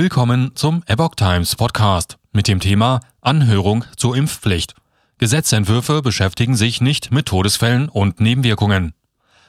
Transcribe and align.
Willkommen 0.00 0.54
zum 0.54 0.84
Epoch 0.86 1.16
Times 1.16 1.56
Podcast 1.56 2.18
mit 2.30 2.46
dem 2.46 2.60
Thema 2.60 3.00
Anhörung 3.20 3.84
zur 3.96 4.14
Impfpflicht. 4.16 4.76
Gesetzentwürfe 5.18 6.02
beschäftigen 6.02 6.54
sich 6.54 6.80
nicht 6.80 7.10
mit 7.10 7.26
Todesfällen 7.26 7.88
und 7.88 8.20
Nebenwirkungen. 8.20 8.94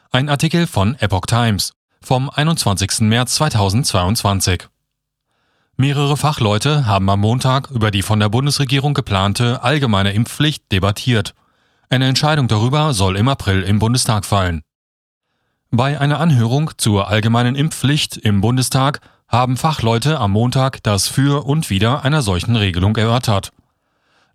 Ein 0.10 0.28
Artikel 0.28 0.66
von 0.66 0.96
Epoch 0.96 1.28
Times 1.28 1.74
vom 2.02 2.32
21. 2.32 3.02
März 3.02 3.36
2022. 3.36 4.64
Mehrere 5.78 6.18
Fachleute 6.18 6.88
haben 6.88 7.08
am 7.12 7.20
Montag 7.20 7.70
über 7.70 7.92
die 7.92 8.02
von 8.02 8.20
der 8.20 8.30
Bundesregierung 8.30 8.96
geplante 8.96 9.62
allgemeine 9.62 10.14
Impfpflicht 10.14 10.72
debattiert. 10.72 11.36
Eine 11.92 12.08
Entscheidung 12.08 12.48
darüber 12.48 12.96
soll 12.96 13.18
im 13.18 13.28
April 13.28 13.62
im 13.62 13.78
Bundestag 13.78 14.26
fallen. 14.26 14.64
Bei 15.70 16.02
einer 16.02 16.20
Anhörung 16.20 16.72
zur 16.78 17.08
allgemeinen 17.08 17.54
Impfpflicht 17.54 18.18
im 18.18 18.42
Bundestag 18.42 19.00
haben 19.30 19.58
Fachleute 19.58 20.20
am 20.20 20.32
Montag 20.32 20.82
das 20.82 21.08
Für 21.08 21.46
und 21.46 21.70
Wider 21.70 22.04
einer 22.04 22.24
solchen 22.24 22.56
Regelung 22.56 22.98
erörtert. 22.98 23.52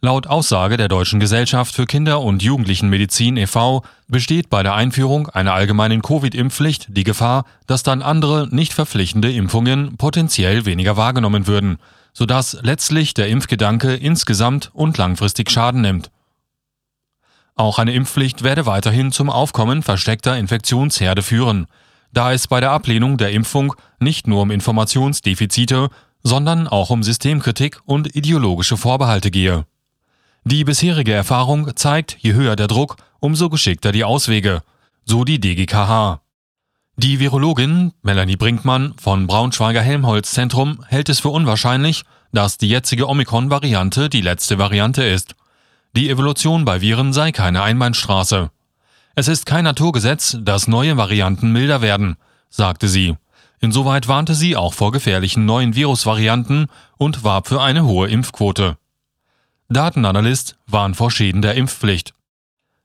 Laut 0.01 0.29
Aussage 0.29 0.77
der 0.77 0.87
Deutschen 0.87 1.19
Gesellschaft 1.19 1.75
für 1.75 1.87
Kinder- 1.87 2.21
und 2.21 2.43
Jugendlichenmedizin 2.43 3.37
e.V. 3.37 3.83
besteht 4.07 4.51
bei 4.51 4.63
der 4.63 4.75
Einführung 4.75 5.29
einer 5.29 5.53
allgemeinen 5.55 6.01
Covid-Impfpflicht 6.01 6.87
die 6.91 7.05
Gefahr, 7.05 7.45
dass 7.67 7.83
dann 7.83 8.03
andere 8.03 8.47
nicht 8.51 8.73
verpflichtende 8.73 9.33
Impfungen 9.33 9.97
potenziell 9.97 10.65
weniger 10.65 10.97
wahrgenommen 10.97 11.49
würden, 11.49 11.79
sodass 12.13 12.57
letztlich 12.63 13.15
der 13.15 13.29
Impfgedanke 13.29 13.95
insgesamt 13.95 14.71
und 14.75 14.97
langfristig 14.97 15.51
Schaden 15.51 15.81
nimmt. 15.81 16.11
Auch 17.57 17.79
eine 17.79 17.95
Impfpflicht 17.95 18.45
werde 18.45 18.67
weiterhin 18.67 19.11
zum 19.11 19.31
Aufkommen 19.31 19.83
versteckter 19.83 20.37
Infektionsherde 20.37 21.23
führen, 21.23 21.67
da 22.15 22.33
es 22.33 22.49
bei 22.49 22.61
der 22.61 22.71
Ablehnung 22.71 23.19
der 23.19 23.33
Impfung 23.33 23.75
nicht 23.99 24.27
nur 24.27 24.43
um 24.43 24.51
Informationsdefizite, 24.51 25.89
sondern 26.23 26.69
auch 26.69 26.91
um 26.91 27.03
Systemkritik 27.03 27.81
und 27.85 28.17
ideologische 28.17 28.77
Vorbehalte 28.77 29.31
gehe. 29.31 29.67
Die 30.45 30.65
bisherige 30.65 31.13
Erfahrung 31.13 31.77
zeigt, 31.77 32.17
je 32.21 32.35
höher 32.35 32.57
der 32.57 32.67
Druck, 32.67 32.97
umso 33.21 33.49
geschickter 33.49 33.93
die 33.93 34.05
Auswege, 34.05 34.63
so 35.05 35.25
die 35.25 35.41
DGKH. 35.41 36.21
Die 36.97 37.19
Virologin 37.19 37.93
Melanie 38.03 38.37
Brinkmann 38.37 38.95
von 38.97 39.27
Braunschweiger 39.27 39.81
Helmholtz 39.81 40.31
Zentrum 40.31 40.85
hält 40.87 41.09
es 41.09 41.21
für 41.21 41.31
unwahrscheinlich, 41.31 42.05
dass 42.33 42.59
die 42.59 42.69
jetzige 42.69 43.09
Omikron-Variante 43.09 44.09
die 44.09 44.21
letzte 44.21 44.59
Variante 44.59 45.03
ist. 45.03 45.35
Die 45.97 46.09
Evolution 46.09 46.65
bei 46.65 46.81
Viren 46.81 47.13
sei 47.13 47.33
keine 47.33 47.63
Einbahnstraße. 47.63 48.51
Es 49.17 49.29
ist 49.29 49.47
kein 49.47 49.65
Naturgesetz, 49.65 50.37
dass 50.41 50.67
neue 50.67 50.97
Varianten 50.97 51.53
milder 51.53 51.83
werden, 51.83 52.17
sagte 52.51 52.89
sie. 52.89 53.17
Insoweit 53.61 54.09
warnte 54.09 54.35
sie 54.35 54.57
auch 54.57 54.75
vor 54.75 54.91
gefährlichen 54.91 55.47
neuen 55.47 55.77
Virusvarianten 55.77 56.67
und 56.99 57.23
warb 57.23 57.47
für 57.47 57.63
eine 57.63 57.85
hohe 57.85 58.09
Impfquote. 58.09 58.77
Datenanalyst 59.69 60.57
warnt 60.67 60.97
vor 60.97 61.11
Schäden 61.11 61.43
der 61.43 61.55
Impfpflicht. 61.55 62.13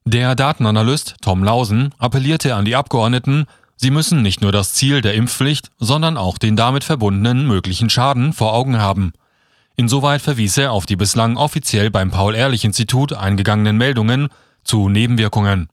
Der 0.05 0.35
Datenanalyst 0.35 1.15
Tom 1.21 1.43
Lausen 1.43 1.93
appellierte 1.97 2.55
an 2.55 2.65
die 2.65 2.75
Abgeordneten, 2.75 3.45
sie 3.75 3.91
müssen 3.91 4.21
nicht 4.21 4.41
nur 4.41 4.51
das 4.51 4.73
Ziel 4.73 5.01
der 5.01 5.15
Impfpflicht, 5.15 5.71
sondern 5.79 6.15
auch 6.15 6.37
den 6.37 6.55
damit 6.55 6.83
verbundenen 6.83 7.47
möglichen 7.47 7.89
Schaden 7.89 8.33
vor 8.33 8.53
Augen 8.53 8.77
haben. 8.77 9.13
Insoweit 9.75 10.21
verwies 10.21 10.57
er 10.57 10.71
auf 10.73 10.85
die 10.85 10.95
bislang 10.95 11.37
offiziell 11.37 11.89
beim 11.89 12.11
Paul-Ehrlich-Institut 12.11 13.13
eingegangenen 13.13 13.77
Meldungen 13.77 14.29
zu 14.63 14.89
Nebenwirkungen. 14.89 15.69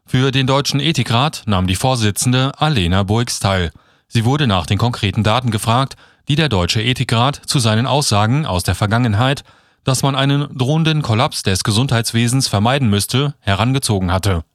Für 0.05 0.31
den 0.31 0.47
Deutschen 0.47 0.79
Ethikrat 0.79 1.43
nahm 1.45 1.67
die 1.67 1.75
Vorsitzende 1.75 2.53
Alena 2.57 3.03
Boix 3.03 3.39
teil. 3.39 3.71
Sie 4.07 4.23
wurde 4.23 4.47
nach 4.47 4.65
den 4.65 4.77
konkreten 4.77 5.23
Daten 5.23 5.51
gefragt, 5.51 5.97
die 6.29 6.35
der 6.35 6.47
Deutsche 6.47 6.81
Ethikrat 6.81 7.35
zu 7.45 7.59
seinen 7.59 7.85
Aussagen 7.85 8.45
aus 8.45 8.63
der 8.63 8.75
Vergangenheit, 8.75 9.43
dass 9.83 10.03
man 10.03 10.15
einen 10.15 10.57
drohenden 10.57 11.01
Kollaps 11.01 11.43
des 11.43 11.65
Gesundheitswesens 11.65 12.47
vermeiden 12.47 12.89
müsste, 12.89 13.35
herangezogen 13.41 14.13
hatte. 14.13 14.45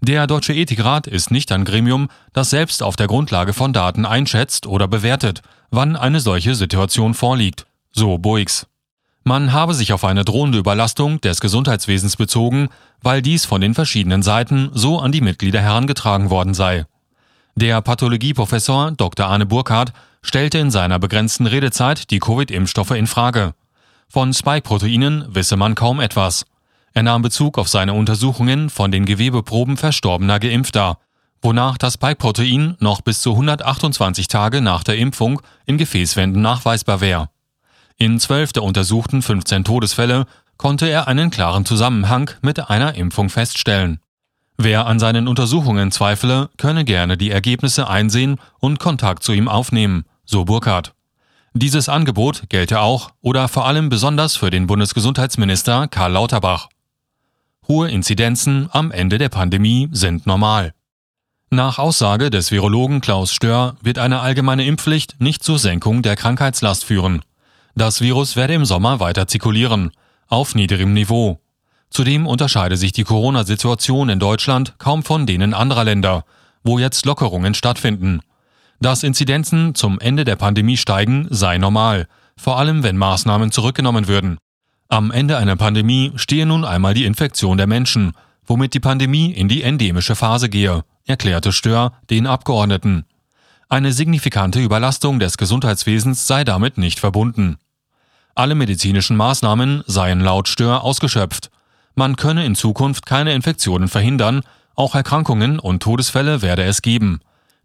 Der 0.00 0.26
Deutsche 0.26 0.52
Ethikrat 0.52 1.06
ist 1.06 1.30
nicht 1.30 1.50
ein 1.52 1.64
Gremium, 1.64 2.08
das 2.32 2.50
selbst 2.50 2.82
auf 2.82 2.96
der 2.96 3.06
Grundlage 3.06 3.52
von 3.52 3.72
Daten 3.72 4.04
einschätzt 4.04 4.66
oder 4.66 4.86
bewertet, 4.88 5.42
wann 5.70 5.96
eine 5.96 6.20
solche 6.20 6.54
Situation 6.54 7.14
vorliegt, 7.14 7.66
so 7.92 8.18
Boix. 8.18 8.66
Man 9.26 9.54
habe 9.54 9.72
sich 9.72 9.94
auf 9.94 10.04
eine 10.04 10.24
drohende 10.24 10.58
Überlastung 10.58 11.18
des 11.22 11.40
Gesundheitswesens 11.40 12.16
bezogen, 12.16 12.68
weil 13.00 13.22
dies 13.22 13.46
von 13.46 13.62
den 13.62 13.72
verschiedenen 13.72 14.22
Seiten 14.22 14.70
so 14.74 14.98
an 14.98 15.12
die 15.12 15.22
Mitglieder 15.22 15.62
herangetragen 15.62 16.28
worden 16.28 16.52
sei. 16.52 16.84
Der 17.56 17.80
Pathologieprofessor 17.80 18.90
Dr. 18.92 19.26
Arne 19.26 19.46
Burkhardt 19.46 19.92
stellte 20.20 20.58
in 20.58 20.70
seiner 20.70 20.98
begrenzten 20.98 21.46
Redezeit 21.46 22.10
die 22.10 22.18
Covid-Impfstoffe 22.18 22.90
in 22.90 23.06
Frage. 23.06 23.54
Von 24.08 24.34
Spike-Proteinen 24.34 25.34
wisse 25.34 25.56
man 25.56 25.74
kaum 25.74 26.00
etwas. 26.00 26.44
Er 26.94 27.02
nahm 27.02 27.22
Bezug 27.22 27.58
auf 27.58 27.68
seine 27.68 27.94
Untersuchungen 27.94 28.70
von 28.70 28.90
den 28.90 29.04
Gewebeproben 29.04 29.76
verstorbener 29.76 30.40
Geimpfter 30.40 30.98
wonach 31.44 31.76
das 31.76 31.94
Spike-Protein 31.94 32.76
noch 32.80 33.02
bis 33.02 33.20
zu 33.20 33.32
128 33.32 34.28
Tage 34.28 34.62
nach 34.62 34.82
der 34.82 34.96
Impfung 34.96 35.42
in 35.66 35.76
Gefäßwänden 35.76 36.40
nachweisbar 36.40 37.00
wäre. 37.02 37.28
In 37.98 38.18
zwölf 38.18 38.52
der 38.52 38.64
untersuchten 38.64 39.20
15 39.22 39.62
Todesfälle 39.62 40.24
konnte 40.56 40.88
er 40.88 41.06
einen 41.06 41.30
klaren 41.30 41.66
Zusammenhang 41.66 42.30
mit 42.40 42.70
einer 42.70 42.94
Impfung 42.94 43.28
feststellen. 43.28 44.00
Wer 44.56 44.86
an 44.86 44.98
seinen 44.98 45.28
Untersuchungen 45.28 45.92
zweifle, 45.92 46.48
könne 46.56 46.84
gerne 46.84 47.18
die 47.18 47.30
Ergebnisse 47.30 47.88
einsehen 47.88 48.40
und 48.58 48.78
Kontakt 48.78 49.22
zu 49.22 49.32
ihm 49.32 49.48
aufnehmen, 49.48 50.04
so 50.24 50.44
Burkhardt. 50.44 50.94
Dieses 51.52 51.88
Angebot 51.88 52.44
gelte 52.48 52.80
auch 52.80 53.10
oder 53.20 53.48
vor 53.48 53.66
allem 53.66 53.90
besonders 53.90 54.36
für 54.36 54.50
den 54.50 54.66
Bundesgesundheitsminister 54.66 55.88
Karl 55.88 56.12
Lauterbach. 56.12 56.68
Hohe 57.66 57.90
Inzidenzen 57.90 58.68
am 58.72 58.90
Ende 58.90 59.16
der 59.16 59.30
Pandemie 59.30 59.88
sind 59.90 60.26
normal. 60.26 60.74
Nach 61.48 61.78
Aussage 61.78 62.28
des 62.28 62.50
Virologen 62.50 63.00
Klaus 63.00 63.32
Stör 63.32 63.76
wird 63.80 63.98
eine 63.98 64.20
allgemeine 64.20 64.66
Impfpflicht 64.66 65.20
nicht 65.20 65.42
zur 65.42 65.58
Senkung 65.58 66.02
der 66.02 66.16
Krankheitslast 66.16 66.84
führen. 66.84 67.22
Das 67.74 68.02
Virus 68.02 68.36
werde 68.36 68.54
im 68.54 68.66
Sommer 68.66 69.00
weiter 69.00 69.26
zirkulieren, 69.26 69.92
auf 70.28 70.54
niedrigem 70.54 70.92
Niveau. 70.92 71.40
Zudem 71.88 72.26
unterscheide 72.26 72.76
sich 72.76 72.92
die 72.92 73.04
Corona-Situation 73.04 74.10
in 74.10 74.18
Deutschland 74.18 74.74
kaum 74.78 75.02
von 75.02 75.24
denen 75.24 75.54
anderer 75.54 75.84
Länder, 75.84 76.24
wo 76.64 76.78
jetzt 76.78 77.06
Lockerungen 77.06 77.54
stattfinden. 77.54 78.20
Dass 78.80 79.04
Inzidenzen 79.04 79.74
zum 79.74 80.00
Ende 80.00 80.24
der 80.24 80.36
Pandemie 80.36 80.76
steigen, 80.76 81.28
sei 81.30 81.56
normal, 81.56 82.08
vor 82.36 82.58
allem 82.58 82.82
wenn 82.82 82.98
Maßnahmen 82.98 83.52
zurückgenommen 83.52 84.06
würden. 84.06 84.36
Am 84.88 85.10
Ende 85.10 85.38
einer 85.38 85.56
Pandemie 85.56 86.12
stehe 86.16 86.46
nun 86.46 86.64
einmal 86.64 86.94
die 86.94 87.04
Infektion 87.04 87.56
der 87.56 87.66
Menschen, 87.66 88.12
womit 88.46 88.74
die 88.74 88.80
Pandemie 88.80 89.32
in 89.32 89.48
die 89.48 89.62
endemische 89.62 90.14
Phase 90.14 90.48
gehe 90.48 90.84
erklärte 91.06 91.52
Stör 91.52 91.92
den 92.10 92.26
Abgeordneten. 92.26 93.04
Eine 93.68 93.92
signifikante 93.92 94.60
Überlastung 94.60 95.18
des 95.18 95.36
Gesundheitswesens 95.36 96.26
sei 96.26 96.44
damit 96.44 96.78
nicht 96.78 97.00
verbunden. 97.00 97.56
Alle 98.34 98.54
medizinischen 98.54 99.16
Maßnahmen 99.16 99.84
seien 99.86 100.20
laut 100.20 100.48
Stör 100.48 100.82
ausgeschöpft. 100.82 101.50
Man 101.94 102.16
könne 102.16 102.44
in 102.44 102.54
Zukunft 102.54 103.06
keine 103.06 103.32
Infektionen 103.34 103.88
verhindern, 103.88 104.42
auch 104.74 104.94
Erkrankungen 104.94 105.58
und 105.58 105.82
Todesfälle 105.82 106.42
werde 106.42 106.64
es 106.64 106.82
geben. 106.82 107.20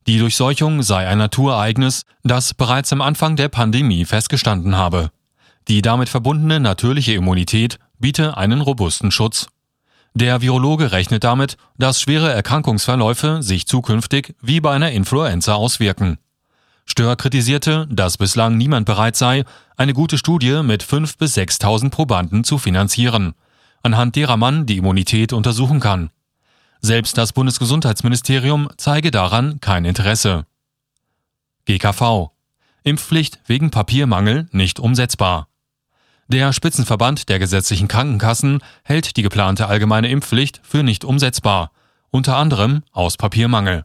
Die 0.05 0.19
Durchseuchung 0.19 0.83
sei 0.83 1.07
ein 1.07 1.17
Naturereignis, 1.17 2.05
das 2.23 2.53
bereits 2.53 2.93
am 2.93 3.01
Anfang 3.01 3.35
der 3.35 3.49
Pandemie 3.49 4.05
festgestanden 4.05 4.75
habe. 4.75 5.11
Die 5.69 5.83
damit 5.83 6.09
verbundene 6.09 6.59
natürliche 6.59 7.13
Immunität 7.13 7.77
biete 7.99 8.37
einen 8.37 8.61
robusten 8.61 9.11
Schutz. 9.11 9.47
Der 10.15 10.41
Virologe 10.41 10.91
rechnet 10.91 11.23
damit, 11.23 11.57
dass 11.77 12.01
schwere 12.01 12.33
Erkrankungsverläufe 12.33 13.43
sich 13.43 13.67
zukünftig 13.67 14.35
wie 14.41 14.61
bei 14.61 14.73
einer 14.73 14.91
Influenza 14.91 15.53
auswirken. 15.53 16.17
Stör 16.85 17.15
kritisierte, 17.15 17.87
dass 17.91 18.17
bislang 18.17 18.57
niemand 18.57 18.87
bereit 18.87 19.15
sei, 19.15 19.43
eine 19.77 19.93
gute 19.93 20.17
Studie 20.17 20.63
mit 20.63 20.83
5.000 20.83 21.17
bis 21.19 21.37
6.000 21.37 21.91
Probanden 21.91 22.43
zu 22.43 22.57
finanzieren, 22.57 23.35
anhand 23.83 24.15
derer 24.15 24.37
man 24.37 24.65
die 24.65 24.77
Immunität 24.77 25.33
untersuchen 25.33 25.79
kann. 25.79 26.09
Selbst 26.81 27.15
das 27.15 27.31
Bundesgesundheitsministerium 27.31 28.69
zeige 28.77 29.11
daran 29.11 29.59
kein 29.61 29.85
Interesse. 29.85 30.47
GKV 31.65 32.31
Impfpflicht 32.83 33.39
wegen 33.45 33.69
Papiermangel 33.69 34.47
nicht 34.51 34.79
umsetzbar. 34.79 35.48
Der 36.31 36.53
Spitzenverband 36.53 37.27
der 37.27 37.39
gesetzlichen 37.39 37.87
Krankenkassen 37.87 38.59
hält 38.83 39.17
die 39.17 39.23
geplante 39.23 39.65
allgemeine 39.65 40.09
Impfpflicht 40.09 40.61
für 40.61 40.83
nicht 40.83 41.03
umsetzbar, 41.03 41.71
unter 42.11 42.37
anderem 42.37 42.83
aus 42.91 43.17
Papiermangel. 43.17 43.83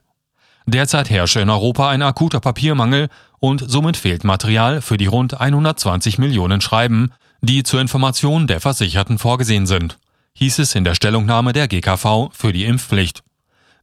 Derzeit 0.67 1.09
herrsche 1.09 1.39
in 1.39 1.49
Europa 1.49 1.89
ein 1.89 2.03
akuter 2.03 2.39
Papiermangel 2.39 3.09
und 3.39 3.63
somit 3.67 3.97
fehlt 3.97 4.23
Material 4.23 4.81
für 4.81 4.97
die 4.97 5.07
rund 5.07 5.41
120 5.41 6.19
Millionen 6.19 6.61
Schreiben, 6.61 7.11
die 7.41 7.63
zur 7.63 7.81
Information 7.81 8.45
der 8.45 8.61
Versicherten 8.61 9.17
vorgesehen 9.17 9.65
sind, 9.65 9.97
hieß 10.33 10.59
es 10.59 10.75
in 10.75 10.83
der 10.83 10.93
Stellungnahme 10.93 11.51
der 11.51 11.67
GKV 11.67 12.29
für 12.31 12.53
die 12.53 12.65
Impfpflicht. 12.65 13.23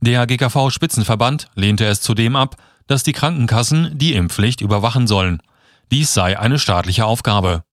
Der 0.00 0.25
GKV-Spitzenverband 0.25 1.49
lehnte 1.56 1.87
es 1.87 2.00
zudem 2.00 2.37
ab, 2.37 2.55
dass 2.87 3.03
die 3.03 3.12
Krankenkassen 3.12 3.99
die 3.99 4.14
Impfpflicht 4.14 4.61
überwachen 4.61 5.09
sollen. 5.09 5.43
Dies 5.91 6.14
sei 6.14 6.38
eine 6.38 6.61
staatliche 6.61 7.06
Aufgabe. 7.06 7.64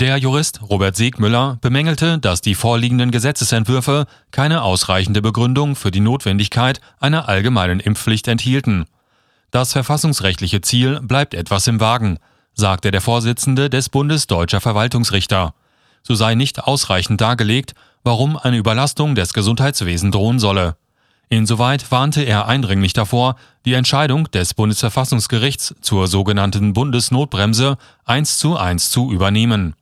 Der 0.00 0.16
Jurist 0.16 0.60
Robert 0.62 0.94
Segmüller 0.94 1.58
bemängelte, 1.60 2.20
dass 2.20 2.40
die 2.40 2.54
vorliegenden 2.54 3.10
Gesetzesentwürfe 3.10 4.06
keine 4.30 4.62
ausreichende 4.62 5.20
Begründung 5.20 5.74
für 5.74 5.90
die 5.90 5.98
Notwendigkeit 5.98 6.80
einer 7.00 7.28
allgemeinen 7.28 7.80
Impfpflicht 7.80 8.28
enthielten. 8.28 8.84
Das 9.50 9.72
verfassungsrechtliche 9.72 10.60
Ziel 10.60 11.00
bleibt 11.02 11.34
etwas 11.34 11.66
im 11.66 11.80
Wagen, 11.80 12.20
sagte 12.54 12.92
der 12.92 13.00
Vorsitzende 13.00 13.70
des 13.70 13.88
Bundes 13.88 14.28
Deutscher 14.28 14.60
Verwaltungsrichter. 14.60 15.52
So 16.04 16.14
sei 16.14 16.36
nicht 16.36 16.62
ausreichend 16.62 17.20
dargelegt, 17.20 17.74
warum 18.04 18.36
eine 18.36 18.56
Überlastung 18.56 19.16
des 19.16 19.34
Gesundheitswesens 19.34 20.12
drohen 20.12 20.38
solle. 20.38 20.76
Insoweit 21.28 21.90
warnte 21.90 22.22
er 22.22 22.46
eindringlich 22.46 22.92
davor, 22.92 23.34
die 23.64 23.72
Entscheidung 23.72 24.30
des 24.30 24.54
Bundesverfassungsgerichts 24.54 25.74
zur 25.80 26.06
sogenannten 26.06 26.72
Bundesnotbremse 26.72 27.78
eins 28.04 28.38
zu 28.38 28.56
eins 28.56 28.90
zu 28.90 29.10
übernehmen. 29.10 29.74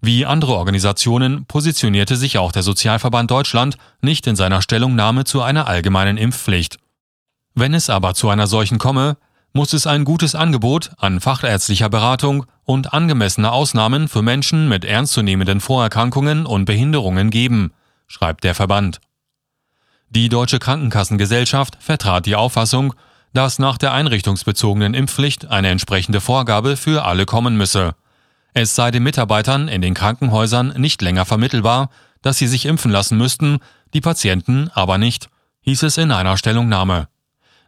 Wie 0.00 0.26
andere 0.26 0.54
Organisationen 0.54 1.44
positionierte 1.46 2.16
sich 2.16 2.38
auch 2.38 2.52
der 2.52 2.62
Sozialverband 2.62 3.30
Deutschland 3.30 3.76
nicht 4.00 4.26
in 4.26 4.36
seiner 4.36 4.62
Stellungnahme 4.62 5.24
zu 5.24 5.42
einer 5.42 5.66
allgemeinen 5.66 6.16
Impfpflicht. 6.16 6.78
Wenn 7.54 7.74
es 7.74 7.90
aber 7.90 8.14
zu 8.14 8.28
einer 8.28 8.46
solchen 8.46 8.78
komme, 8.78 9.16
muss 9.52 9.72
es 9.72 9.86
ein 9.86 10.04
gutes 10.04 10.36
Angebot 10.36 10.92
an 10.98 11.20
fachärztlicher 11.20 11.88
Beratung 11.88 12.46
und 12.64 12.92
angemessene 12.92 13.50
Ausnahmen 13.50 14.06
für 14.06 14.22
Menschen 14.22 14.68
mit 14.68 14.84
ernstzunehmenden 14.84 15.60
Vorerkrankungen 15.60 16.46
und 16.46 16.64
Behinderungen 16.64 17.30
geben, 17.30 17.72
schreibt 18.06 18.44
der 18.44 18.54
Verband. 18.54 19.00
Die 20.10 20.28
Deutsche 20.28 20.58
Krankenkassengesellschaft 20.58 21.76
vertrat 21.80 22.26
die 22.26 22.36
Auffassung, 22.36 22.94
dass 23.34 23.58
nach 23.58 23.78
der 23.78 23.92
einrichtungsbezogenen 23.92 24.94
Impfpflicht 24.94 25.50
eine 25.50 25.68
entsprechende 25.68 26.20
Vorgabe 26.20 26.76
für 26.76 27.04
alle 27.04 27.26
kommen 27.26 27.56
müsse. 27.56 27.94
Es 28.60 28.74
sei 28.74 28.90
den 28.90 29.04
Mitarbeitern 29.04 29.68
in 29.68 29.82
den 29.82 29.94
Krankenhäusern 29.94 30.74
nicht 30.76 31.00
länger 31.00 31.24
vermittelbar, 31.24 31.90
dass 32.22 32.38
sie 32.38 32.48
sich 32.48 32.66
impfen 32.66 32.90
lassen 32.90 33.16
müssten, 33.16 33.60
die 33.94 34.00
Patienten 34.00 34.68
aber 34.74 34.98
nicht, 34.98 35.28
hieß 35.60 35.84
es 35.84 35.96
in 35.96 36.10
einer 36.10 36.36
Stellungnahme. 36.36 37.06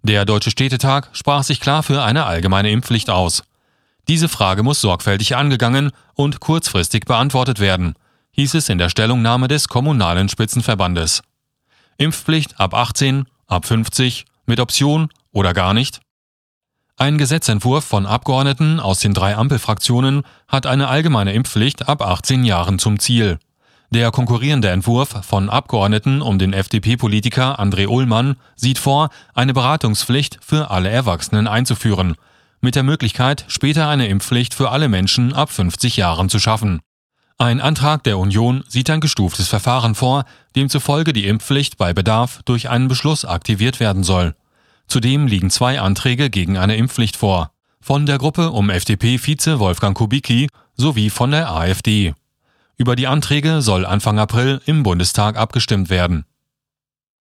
Der 0.02 0.24
Deutsche 0.24 0.50
Städtetag 0.50 1.10
sprach 1.12 1.44
sich 1.44 1.60
klar 1.60 1.84
für 1.84 2.02
eine 2.02 2.24
allgemeine 2.24 2.72
Impfpflicht 2.72 3.08
aus. 3.08 3.44
Diese 4.08 4.28
Frage 4.28 4.64
muss 4.64 4.80
sorgfältig 4.80 5.36
angegangen 5.36 5.92
und 6.14 6.40
kurzfristig 6.40 7.04
beantwortet 7.04 7.60
werden, 7.60 7.94
hieß 8.32 8.54
es 8.54 8.68
in 8.68 8.78
der 8.78 8.88
Stellungnahme 8.88 9.46
des 9.46 9.68
Kommunalen 9.68 10.28
Spitzenverbandes. 10.28 11.22
Impfpflicht 11.98 12.58
ab 12.58 12.74
18, 12.74 13.26
ab 13.46 13.64
50, 13.64 14.24
mit 14.44 14.58
Option 14.58 15.08
oder 15.30 15.54
gar 15.54 15.72
nicht? 15.72 16.00
Ein 17.00 17.16
Gesetzentwurf 17.16 17.86
von 17.86 18.04
Abgeordneten 18.04 18.78
aus 18.78 18.98
den 18.98 19.14
drei 19.14 19.34
Ampelfraktionen 19.34 20.20
hat 20.48 20.66
eine 20.66 20.88
allgemeine 20.88 21.32
Impfpflicht 21.32 21.88
ab 21.88 22.02
18 22.02 22.44
Jahren 22.44 22.78
zum 22.78 22.98
Ziel. 22.98 23.38
Der 23.88 24.10
konkurrierende 24.10 24.68
Entwurf 24.68 25.24
von 25.24 25.48
Abgeordneten 25.48 26.20
um 26.20 26.38
den 26.38 26.52
FDP-Politiker 26.52 27.58
André 27.58 27.86
Ullmann 27.86 28.36
sieht 28.54 28.78
vor, 28.78 29.08
eine 29.32 29.54
Beratungspflicht 29.54 30.40
für 30.42 30.70
alle 30.70 30.90
Erwachsenen 30.90 31.48
einzuführen, 31.48 32.16
mit 32.60 32.74
der 32.74 32.82
Möglichkeit, 32.82 33.46
später 33.48 33.88
eine 33.88 34.06
Impfpflicht 34.06 34.52
für 34.52 34.70
alle 34.70 34.90
Menschen 34.90 35.32
ab 35.32 35.50
50 35.50 35.96
Jahren 35.96 36.28
zu 36.28 36.38
schaffen. 36.38 36.80
Ein 37.38 37.62
Antrag 37.62 38.04
der 38.04 38.18
Union 38.18 38.62
sieht 38.68 38.90
ein 38.90 39.00
gestuftes 39.00 39.48
Verfahren 39.48 39.94
vor, 39.94 40.26
demzufolge 40.54 41.14
die 41.14 41.28
Impfpflicht 41.28 41.78
bei 41.78 41.94
Bedarf 41.94 42.42
durch 42.44 42.68
einen 42.68 42.88
Beschluss 42.88 43.24
aktiviert 43.24 43.80
werden 43.80 44.04
soll. 44.04 44.34
Zudem 44.90 45.28
liegen 45.28 45.50
zwei 45.50 45.80
Anträge 45.80 46.30
gegen 46.30 46.58
eine 46.58 46.74
Impfpflicht 46.74 47.16
vor. 47.16 47.52
Von 47.80 48.06
der 48.06 48.18
Gruppe 48.18 48.50
um 48.50 48.70
FDP-Vize 48.70 49.60
Wolfgang 49.60 49.96
Kubicki 49.96 50.48
sowie 50.74 51.10
von 51.10 51.30
der 51.30 51.48
AfD. 51.52 52.12
Über 52.76 52.96
die 52.96 53.06
Anträge 53.06 53.62
soll 53.62 53.86
Anfang 53.86 54.18
April 54.18 54.60
im 54.66 54.82
Bundestag 54.82 55.36
abgestimmt 55.36 55.90
werden. 55.90 56.24